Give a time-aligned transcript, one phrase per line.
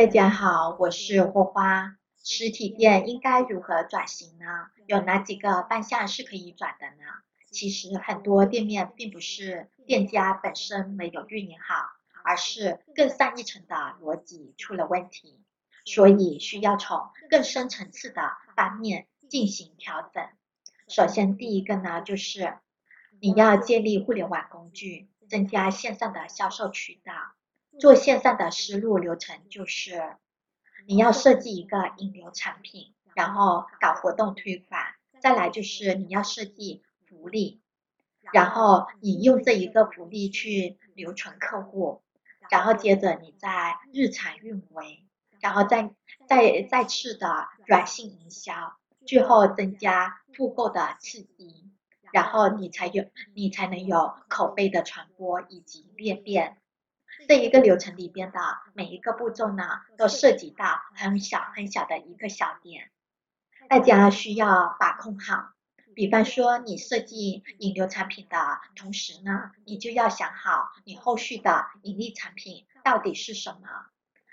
[0.00, 1.98] 大家好，我是霍花。
[2.24, 4.46] 实体店应该如何转型呢？
[4.86, 7.04] 有哪几个方向是可以转的呢？
[7.50, 11.84] 其实很多店面并不是店家本身没有运营好，
[12.24, 15.44] 而是更上一层的逻辑出了问题，
[15.84, 18.22] 所以需要从更深层次的
[18.56, 20.26] 方面进行调整。
[20.88, 22.56] 首先，第一个呢，就是
[23.20, 27.12] 你要建立互联网工具，增加线上的销售渠道。
[27.80, 30.16] 做线上的思路流程就是，
[30.86, 34.78] 你要设计一个引流产品，然后搞活动推广，
[35.18, 37.62] 再来就是你要设计福利，
[38.32, 42.02] 然后你用这一个福利去留存客户，
[42.50, 45.06] 然后接着你再日常运维，
[45.40, 45.90] 然后再
[46.28, 48.76] 再再次的软性营销，
[49.06, 51.70] 最后增加复购的刺激，
[52.12, 56.58] 然后你才有你才能有口碑的传播以及裂变。
[57.28, 58.40] 这一个流程里边的
[58.74, 62.90] 每一个步骤呢，都涉及到很小很小的一个小点，
[63.68, 65.52] 大家需要把控好。
[65.94, 68.36] 比方说，你设计引流产品的
[68.74, 73.68] 同时呢，你就要想好你后续的盈利产品到底是什么。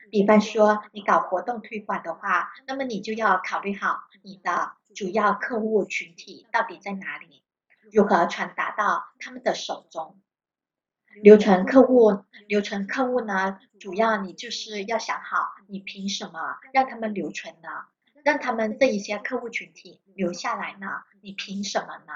[0.09, 7.43] 比方说，你搞活动推广的话，那么你就要考虑好你的主要客户群体到底在哪里，
[7.91, 10.21] 如何传达到他们的手中。
[11.23, 17.69] 留存客户，留存客户呢，主要你就是要想好，你凭什么让他们留存呢？
[18.23, 20.87] 让他们这一些客户群体留下来呢？
[21.21, 22.13] 你凭什么呢？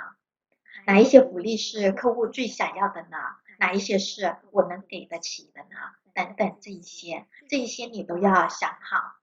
[0.85, 3.17] 哪一些福利是客户最想要的呢？
[3.59, 5.77] 哪一些是我能给得起的呢？
[6.13, 9.15] 等等这一些，这一些你都要想好。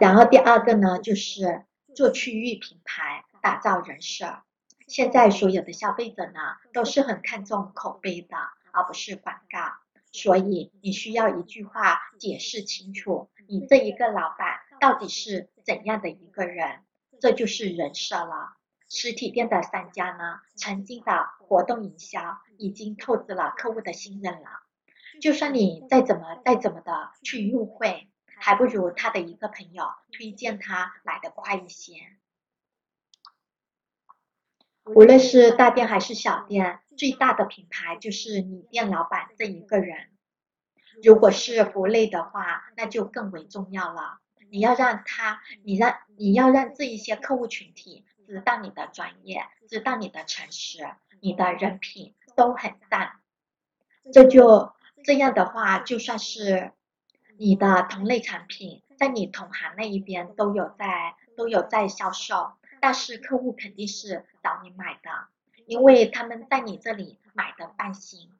[0.00, 1.64] 然后第二个呢，就是
[1.94, 4.42] 做区域品牌，打造人设。
[4.86, 6.40] 现在所有的消费者呢，
[6.72, 8.36] 都是很看重口碑的，
[8.72, 9.58] 而不是广告。
[10.12, 16.84] 所以你需要一句话解释清楚，你这一个老板到底是怎样的一个人，
[17.20, 18.56] 这就是人设了。
[18.88, 24.48] 实体店的商家呢，曾经的活动营销已经透支了客户的信任了。
[25.20, 28.08] 就算你再怎么再怎么的去入会，
[28.38, 31.94] 还不如他的一个朋友推荐他来的快一些。
[34.86, 40.08] 无论是大店还是小店，最大的品牌就是你店老板这一个人。
[41.02, 44.20] 如果是服务类的话，那就更为重要了。
[44.48, 50.88] 你要让他，你让你要让这一些客户群体知道你的专业，知道你的诚实，
[51.20, 53.14] 你的人品都很赞。
[54.12, 56.70] 这就这样的话，就算是
[57.36, 62.52] 你的同类产品在你同行那一边都有在都有在销售。
[62.86, 65.10] 但是客户肯定是找你买的，
[65.66, 68.30] 因为他们在你这里买的放心，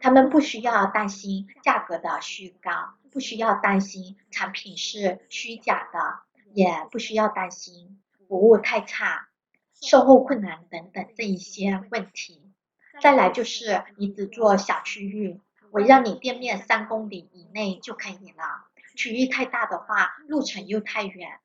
[0.00, 6.20] 他们不需要担心价格的虚高，不需要担心产品是虚假的，
[6.54, 9.28] 也不需要担心服务太差、
[9.74, 12.54] 售后困难等等这一些问题。
[13.02, 15.42] 再来就是你只做小区域，
[15.72, 18.64] 围绕你店面三公里以内就可以了。
[18.96, 21.38] 区域太大的话，路程又太远。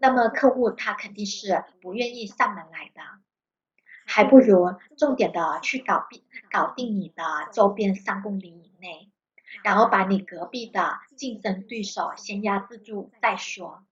[0.00, 3.02] 那么客户他肯定是不愿意上门来的，
[4.06, 7.22] 还不如重点的去搞定搞定你的
[7.52, 9.10] 周边三公里以内，
[9.64, 13.84] 然后把你隔壁的竞争对手先压制住再说。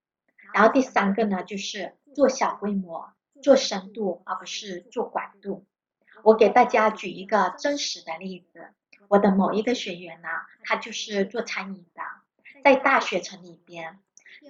[0.54, 3.12] 然后第三个呢，就是做小规模，
[3.42, 5.66] 做深度，而不是做广度。
[6.22, 8.68] 我给大家举一个真实的例子，
[9.08, 10.28] 我的某一个学员呢，
[10.62, 12.02] 他就是做餐饮的，
[12.64, 13.98] 在大学城里边。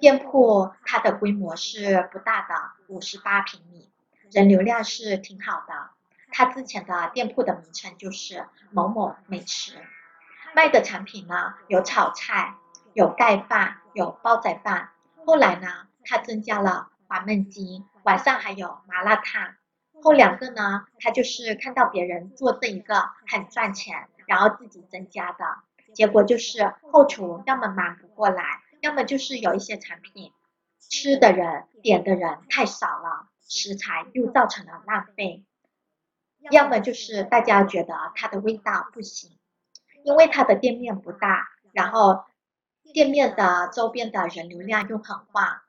[0.01, 2.55] 店铺它的规模是不大的，
[2.89, 3.91] 五十八平米，
[4.31, 5.91] 人流量是挺好的。
[6.33, 9.79] 他之前的店铺的名称就是某某美食，
[10.55, 12.55] 卖的产品呢有炒菜、
[12.93, 14.91] 有盖饭、有煲仔饭。
[15.25, 19.55] 后来呢，他增加了黄焖鸡，晚上还有麻辣烫。
[20.03, 25.45] 后两个呢，他就是看到别人做这一个很赚钱，然后自己增加的，
[25.95, 28.61] 结果就是后厨要么忙不过来。
[28.87, 30.33] 要么就是有一些产品
[30.79, 35.45] 吃的人点的人太少了，食材又造成了浪费；
[36.53, 39.37] 要么就是大家觉得它的味道不行，
[40.05, 42.27] 因为它的店面不大，然后
[42.95, 45.63] 店面的周边的人流量又很旺，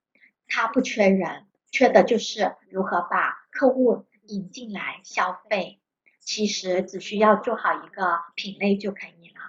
[0.48, 5.82] 它不缺人，缺的就是如何把客户引进来消费。
[6.20, 9.40] 其实只需要做好一个品类就可以了。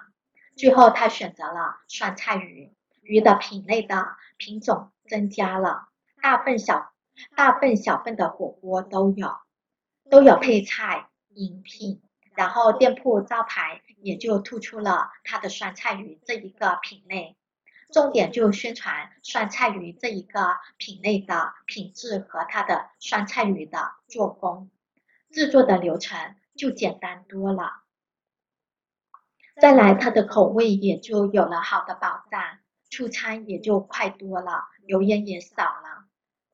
[0.57, 2.73] 最后他选择了酸菜鱼。
[3.09, 5.89] 鱼的品类的品种增加了，
[6.21, 6.93] 大份小
[7.35, 9.35] 大份小份的火锅都有，
[10.11, 12.03] 都有配菜饮品，
[12.35, 17.35] 然后店铺招牌也就突出了它的酸菜鱼这一个品类。
[17.91, 24.69] 重点就宣传酸菜鱼这一个品类的品质和它的酸菜鱼的做工，
[25.31, 27.81] 制作的流程就简单多了。
[29.59, 32.58] 再来，它的口味也就有了好的保障，
[32.89, 36.05] 出餐也就快多了，油烟也少了，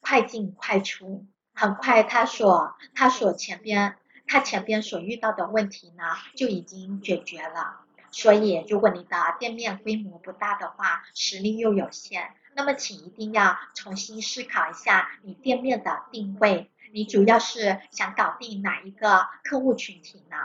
[0.01, 3.97] 快进快出，很快他所他所前边
[4.27, 6.03] 他前边所遇到的问题呢
[6.35, 7.81] 就已经解决了。
[8.11, 20.38] 所以，如果你的店面规模不大的话，实力又有限，那么请一定要重新思考一下你店面的定位，你主要是想搞定哪一个客户群体呢？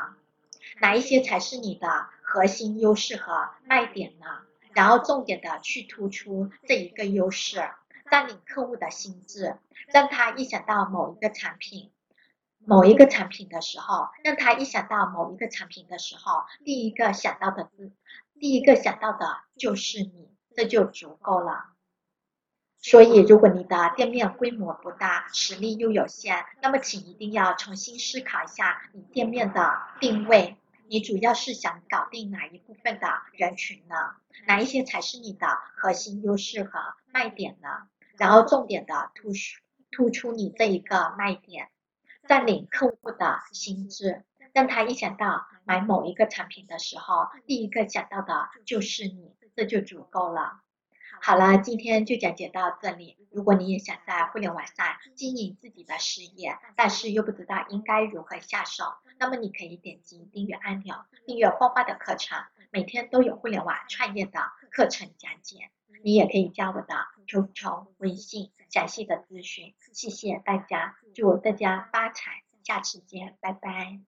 [0.80, 4.26] 哪一些才是你的核心优势和卖点呢？
[4.74, 7.62] 然后重点的去突出这一个优势，
[8.10, 9.56] 占领客户的心智，
[9.92, 11.90] 让他一想到某一个产品、
[12.58, 17.92] 某一个产品的时候，让他一想到某一个产品的时候，第一个想到的是，
[18.38, 21.64] 第一个想到的就是你，这就足够了。
[22.82, 30.56] 所以，如果你的店面规模不大，实力又有限，那么请一定要重新思考一下你店面的定位。
[30.92, 33.94] 你主要是想搞定哪一部分的人群呢？
[34.48, 35.46] 哪一些才是你的
[35.76, 36.80] 核心优势和
[37.12, 37.68] 卖点呢？
[38.18, 39.60] 然后重点的突出
[39.92, 41.68] 突出你这一个卖点，
[42.26, 50.60] 占领客户的心智，让他一想到买某一个产品的时候，第一个想到的就是你，这就足够了。
[51.22, 53.16] 好了，今天就讲解到这里。
[53.30, 58.84] 如果你也想在互联网上经营自己的事业，但是又不知道应该如何下手，
[59.18, 60.94] 那么你可以点击订阅按钮，
[61.26, 64.40] 订阅花花的课程，每天都有互联网创业的
[64.70, 65.70] 课程讲解。
[66.02, 66.94] 你也可以加我的
[67.26, 69.74] QQ 微信，详细的咨询。
[69.92, 74.00] 谢谢大家，祝大家发财，下次见，拜拜。